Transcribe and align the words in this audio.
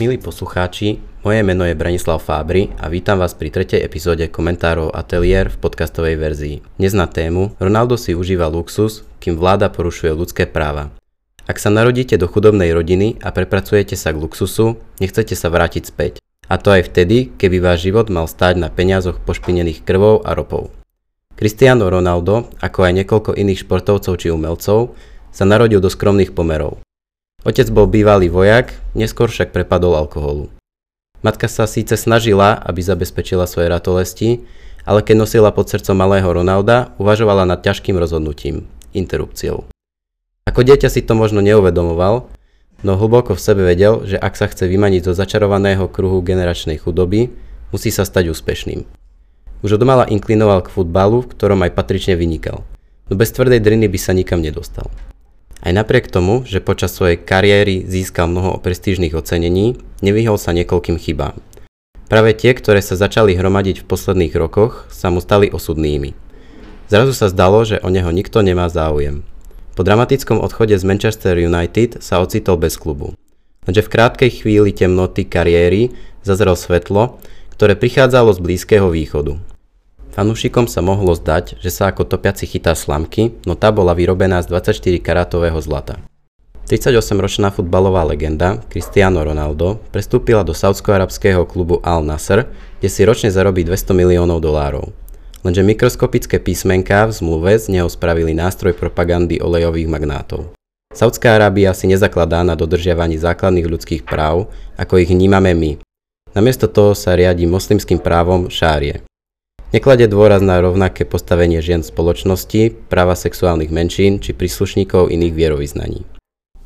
Milí 0.00 0.16
poslucháči, 0.16 0.96
moje 1.20 1.44
meno 1.44 1.68
je 1.68 1.76
Branislav 1.76 2.24
Fábry 2.24 2.72
a 2.80 2.88
vítam 2.88 3.20
vás 3.20 3.36
pri 3.36 3.52
tretej 3.52 3.84
epizóde 3.84 4.32
komentárov 4.32 4.96
Atelier 4.96 5.52
v 5.52 5.60
podcastovej 5.60 6.16
verzii. 6.16 6.56
Dnes 6.80 6.96
na 6.96 7.04
tému 7.04 7.52
Ronaldo 7.60 8.00
si 8.00 8.16
užíva 8.16 8.48
luxus, 8.48 9.04
kým 9.20 9.36
vláda 9.36 9.68
porušuje 9.68 10.08
ľudské 10.16 10.48
práva. 10.48 10.88
Ak 11.44 11.60
sa 11.60 11.68
narodíte 11.68 12.16
do 12.16 12.32
chudobnej 12.32 12.72
rodiny 12.72 13.20
a 13.20 13.28
prepracujete 13.28 13.92
sa 13.92 14.16
k 14.16 14.24
luxusu, 14.24 14.80
nechcete 15.04 15.36
sa 15.36 15.52
vrátiť 15.52 15.84
späť. 15.84 16.24
A 16.50 16.58
to 16.58 16.74
aj 16.74 16.90
vtedy, 16.90 17.30
keby 17.38 17.62
váš 17.62 17.86
život 17.86 18.10
mal 18.10 18.26
stáť 18.26 18.58
na 18.58 18.66
peniazoch 18.66 19.22
pošpinených 19.22 19.86
krvou 19.86 20.18
a 20.26 20.34
ropou. 20.34 20.74
Cristiano 21.38 21.86
Ronaldo, 21.86 22.50
ako 22.58 22.90
aj 22.90 22.92
niekoľko 23.00 23.38
iných 23.38 23.62
športovcov 23.62 24.18
či 24.18 24.34
umelcov, 24.34 24.98
sa 25.30 25.46
narodil 25.46 25.78
do 25.78 25.86
skromných 25.86 26.34
pomerov. 26.34 26.82
Otec 27.46 27.70
bol 27.70 27.86
bývalý 27.86 28.28
vojak, 28.28 28.74
neskôr 28.98 29.30
však 29.30 29.54
prepadol 29.54 29.94
alkoholu. 29.94 30.50
Matka 31.22 31.46
sa 31.46 31.70
síce 31.70 31.94
snažila, 31.94 32.58
aby 32.58 32.82
zabezpečila 32.82 33.46
svoje 33.46 33.70
ratolesti, 33.70 34.42
ale 34.82 35.06
keď 35.06 35.22
nosila 35.22 35.54
pod 35.54 35.70
srdcom 35.70 35.94
malého 35.94 36.26
Ronalda, 36.26 36.92
uvažovala 36.98 37.46
nad 37.46 37.62
ťažkým 37.62 37.94
rozhodnutím– 37.94 38.66
interrupciou. 38.92 39.70
Ako 40.50 40.66
dieťa 40.66 40.90
si 40.90 41.04
to 41.04 41.14
možno 41.14 41.38
neuvedomoval, 41.44 42.26
no 42.82 42.96
hlboko 42.96 43.36
v 43.36 43.44
sebe 43.44 43.62
vedel, 43.64 44.04
že 44.08 44.16
ak 44.16 44.34
sa 44.36 44.48
chce 44.48 44.68
vymaniť 44.68 45.08
zo 45.08 45.12
začarovaného 45.12 45.88
kruhu 45.88 46.24
generačnej 46.24 46.80
chudoby, 46.80 47.32
musí 47.72 47.92
sa 47.92 48.08
stať 48.08 48.32
úspešným. 48.32 48.84
Už 49.60 49.76
od 49.76 49.84
mala 49.84 50.08
inklinoval 50.08 50.64
k 50.64 50.72
futbalu, 50.72 51.24
v 51.24 51.30
ktorom 51.36 51.60
aj 51.68 51.76
patrične 51.76 52.16
vynikal, 52.16 52.64
no 53.08 53.12
bez 53.12 53.28
tvrdej 53.36 53.60
driny 53.60 53.92
by 53.92 53.98
sa 54.00 54.16
nikam 54.16 54.40
nedostal. 54.40 54.88
Aj 55.60 55.76
napriek 55.76 56.08
tomu, 56.08 56.40
že 56.48 56.64
počas 56.64 56.96
svojej 56.96 57.20
kariéry 57.20 57.84
získal 57.84 58.32
mnoho 58.32 58.56
prestížnych 58.64 59.12
ocenení, 59.12 59.76
nevyhol 60.00 60.40
sa 60.40 60.56
niekoľkým 60.56 60.96
chybám. 60.96 61.36
Práve 62.08 62.34
tie, 62.34 62.56
ktoré 62.56 62.80
sa 62.80 62.96
začali 62.96 63.36
hromadiť 63.36 63.84
v 63.84 63.88
posledných 63.88 64.34
rokoch, 64.40 64.88
sa 64.88 65.12
mu 65.12 65.20
stali 65.20 65.52
osudnými. 65.52 66.16
Zrazu 66.90 67.14
sa 67.14 67.30
zdalo, 67.30 67.62
že 67.62 67.78
o 67.84 67.92
neho 67.92 68.10
nikto 68.10 68.42
nemá 68.42 68.66
záujem. 68.66 69.22
Po 69.80 69.88
dramatickom 69.88 70.44
odchode 70.44 70.76
z 70.76 70.84
Manchester 70.84 71.40
United 71.40 72.04
sa 72.04 72.20
ocitol 72.20 72.60
bez 72.60 72.76
klubu. 72.76 73.16
Lenže 73.64 73.80
v 73.80 73.88
krátkej 73.88 74.44
chvíli 74.44 74.76
temnoty 74.76 75.24
kariéry 75.24 75.96
zazrel 76.20 76.52
svetlo, 76.52 77.16
ktoré 77.56 77.80
prichádzalo 77.80 78.28
z 78.36 78.44
Blízkeho 78.44 78.92
východu. 78.92 79.40
Fanúšikom 80.12 80.68
sa 80.68 80.84
mohlo 80.84 81.16
zdať, 81.16 81.64
že 81.64 81.72
sa 81.72 81.88
ako 81.88 82.12
topiaci 82.12 82.44
chytá 82.44 82.76
slamky, 82.76 83.40
no 83.48 83.56
tá 83.56 83.72
bola 83.72 83.96
vyrobená 83.96 84.44
z 84.44 84.52
24 84.52 85.00
karátového 85.00 85.56
zlata. 85.64 85.96
38-ročná 86.68 87.48
futbalová 87.48 88.04
legenda 88.04 88.60
Cristiano 88.68 89.24
Ronaldo 89.24 89.80
prestúpila 89.96 90.44
do 90.44 90.52
saudsko-arabského 90.52 91.48
klubu 91.48 91.80
Al 91.80 92.04
Nasr, 92.04 92.52
kde 92.84 92.88
si 92.92 93.00
ročne 93.08 93.32
zarobí 93.32 93.64
200 93.64 93.96
miliónov 93.96 94.44
dolárov. 94.44 94.92
Lenže 95.40 95.64
mikroskopické 95.64 96.36
písmenká 96.36 97.08
v 97.08 97.16
zmluve 97.16 97.56
z 97.56 97.72
neho 97.72 97.88
spravili 97.88 98.36
nástroj 98.36 98.76
propagandy 98.76 99.40
olejových 99.40 99.88
magnátov. 99.88 100.52
Saudská 100.92 101.38
Arábia 101.40 101.72
si 101.72 101.88
nezakladá 101.88 102.44
na 102.44 102.52
dodržiavaní 102.58 103.16
základných 103.16 103.64
ľudských 103.64 104.02
práv, 104.04 104.52
ako 104.76 105.00
ich 105.00 105.08
vnímame 105.08 105.56
my. 105.56 105.72
Namiesto 106.36 106.68
toho 106.68 106.92
sa 106.92 107.16
riadi 107.16 107.48
moslimským 107.48 108.02
právom 108.02 108.52
šárie. 108.52 109.00
Nekladie 109.70 110.10
dôraz 110.10 110.42
na 110.42 110.58
rovnaké 110.58 111.06
postavenie 111.06 111.62
žien 111.62 111.80
v 111.80 111.88
spoločnosti, 111.94 112.90
práva 112.90 113.14
sexuálnych 113.14 113.70
menšín 113.70 114.18
či 114.18 114.34
príslušníkov 114.34 115.14
iných 115.14 115.30
vierovýznaní. 115.30 116.02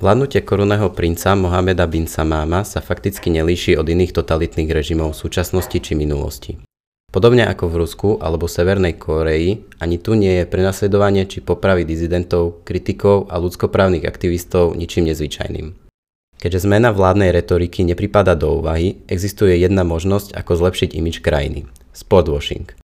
Vládnutie 0.00 0.44
korunného 0.44 0.92
princa 0.92 1.32
Mohameda 1.32 1.88
bin 1.88 2.04
Samáma 2.04 2.62
sa 2.62 2.84
fakticky 2.84 3.32
nelíši 3.32 3.76
od 3.80 3.88
iných 3.88 4.14
totalitných 4.14 4.68
režimov 4.68 5.16
súčasnosti 5.16 5.76
či 5.80 5.92
minulosti. 5.96 6.60
Podobne 7.10 7.42
ako 7.42 7.66
v 7.66 7.78
Rusku 7.82 8.08
alebo 8.22 8.46
Severnej 8.46 8.94
Kóreji, 8.94 9.66
ani 9.82 9.98
tu 9.98 10.14
nie 10.14 10.30
je 10.40 10.44
prenasledovanie 10.46 11.26
či 11.26 11.42
popravy 11.42 11.82
dizidentov, 11.82 12.62
kritikov 12.62 13.26
a 13.26 13.42
ľudskoprávnych 13.42 14.06
aktivistov 14.06 14.78
ničím 14.78 15.10
nezvyčajným. 15.10 15.74
Keďže 16.38 16.70
zmena 16.70 16.94
vládnej 16.94 17.34
retoriky 17.34 17.82
nepripada 17.82 18.38
do 18.38 18.62
úvahy, 18.62 19.02
existuje 19.10 19.58
jedna 19.58 19.82
možnosť, 19.82 20.38
ako 20.38 20.52
zlepšiť 20.54 20.94
imič 20.94 21.18
krajiny. 21.18 21.66
Sportwashing. 21.90 22.78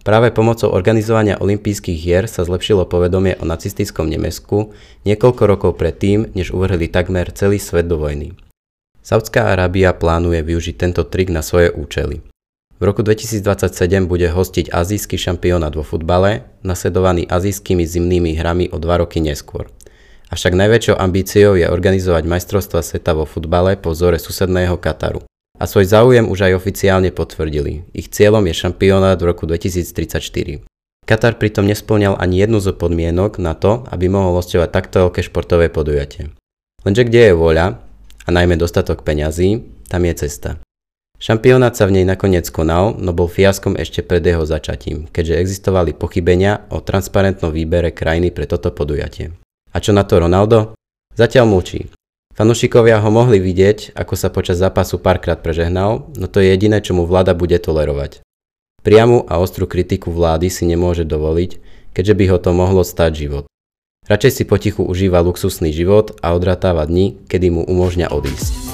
Práve 0.00 0.32
pomocou 0.32 0.72
organizovania 0.72 1.36
olympijských 1.36 1.98
hier 2.00 2.24
sa 2.32 2.48
zlepšilo 2.48 2.88
povedomie 2.88 3.36
o 3.38 3.44
nacistickom 3.44 4.08
Nemecku 4.08 4.72
niekoľko 5.04 5.42
rokov 5.44 5.70
predtým, 5.76 6.32
než 6.32 6.50
uvrhli 6.56 6.88
takmer 6.88 7.28
celý 7.36 7.60
svet 7.60 7.92
do 7.92 8.00
vojny. 8.00 8.32
Saudská 9.04 9.52
Arábia 9.52 9.92
plánuje 9.92 10.40
využiť 10.42 10.74
tento 10.80 11.04
trik 11.06 11.28
na 11.28 11.44
svoje 11.44 11.70
účely. 11.70 12.24
V 12.76 12.82
roku 12.84 13.00
2027 13.00 14.04
bude 14.04 14.28
hostiť 14.28 14.68
azijský 14.68 15.16
šampionát 15.16 15.72
vo 15.72 15.80
futbale, 15.80 16.44
nasledovaný 16.60 17.24
azijskými 17.24 17.88
zimnými 17.88 18.36
hrami 18.36 18.68
o 18.68 18.76
dva 18.76 19.00
roky 19.00 19.24
neskôr. 19.24 19.72
Avšak 20.28 20.52
najväčšou 20.52 21.00
ambíciou 21.00 21.56
je 21.56 21.70
organizovať 21.70 22.28
majstrovstva 22.28 22.84
sveta 22.84 23.16
vo 23.16 23.24
futbale 23.24 23.80
po 23.80 23.96
vzore 23.96 24.20
susedného 24.20 24.76
Kataru 24.76 25.24
a 25.56 25.64
svoj 25.64 25.88
záujem 25.88 26.28
už 26.28 26.52
aj 26.52 26.58
oficiálne 26.60 27.08
potvrdili. 27.16 27.88
Ich 27.96 28.12
cieľom 28.12 28.44
je 28.44 28.54
šampionát 28.60 29.16
v 29.16 29.32
roku 29.32 29.48
2034. 29.48 30.20
Katar 31.06 31.38
pritom 31.38 31.64
nesplňal 31.64 32.18
ani 32.18 32.42
jednu 32.42 32.58
zo 32.60 32.74
podmienok 32.74 33.38
na 33.38 33.54
to, 33.54 33.86
aby 33.88 34.10
mohol 34.10 34.36
hostovať 34.36 34.68
takto 34.68 34.96
veľké 35.06 35.24
športové 35.24 35.70
podujatie. 35.70 36.34
Lenže 36.84 37.06
kde 37.08 37.30
je 37.30 37.34
voľa, 37.38 37.66
a 38.26 38.28
najmä 38.34 38.58
dostatok 38.58 39.06
peňazí, 39.06 39.62
tam 39.86 40.02
je 40.02 40.14
cesta. 40.26 40.65
Šampionát 41.16 41.72
sa 41.72 41.88
v 41.88 42.00
nej 42.00 42.04
nakoniec 42.04 42.44
konal, 42.52 42.92
no 43.00 43.16
bol 43.16 43.24
fiaskom 43.24 43.72
ešte 43.72 44.04
pred 44.04 44.20
jeho 44.20 44.44
začatím, 44.44 45.08
keďže 45.08 45.40
existovali 45.40 45.96
pochybenia 45.96 46.68
o 46.68 46.84
transparentnom 46.84 47.48
výbere 47.48 47.88
krajiny 47.88 48.28
pre 48.28 48.44
toto 48.44 48.68
podujatie. 48.68 49.32
A 49.72 49.80
čo 49.80 49.96
na 49.96 50.04
to 50.04 50.20
Ronaldo? 50.20 50.76
Zatiaľ 51.16 51.48
mlčí. 51.48 51.88
Fanúšikovia 52.36 53.00
ho 53.00 53.08
mohli 53.08 53.40
vidieť, 53.40 53.96
ako 53.96 54.12
sa 54.12 54.28
počas 54.28 54.60
zápasu 54.60 55.00
párkrát 55.00 55.40
prežehnal, 55.40 56.04
no 56.20 56.26
to 56.28 56.44
je 56.44 56.52
jediné, 56.52 56.84
čo 56.84 56.92
mu 56.92 57.08
vláda 57.08 57.32
bude 57.32 57.56
tolerovať. 57.56 58.20
Priamu 58.84 59.24
a 59.24 59.40
ostrú 59.40 59.64
kritiku 59.64 60.12
vlády 60.12 60.52
si 60.52 60.68
nemôže 60.68 61.08
dovoliť, 61.08 61.50
keďže 61.96 62.12
by 62.12 62.24
ho 62.28 62.36
to 62.36 62.50
mohlo 62.52 62.84
stať 62.84 63.12
život. 63.16 63.44
Radšej 64.04 64.32
si 64.36 64.44
potichu 64.44 64.84
užíva 64.84 65.24
luxusný 65.24 65.72
život 65.72 66.12
a 66.20 66.36
odratáva 66.36 66.84
dni, 66.84 67.16
kedy 67.24 67.56
mu 67.56 67.62
umožňa 67.64 68.12
odísť. 68.12 68.65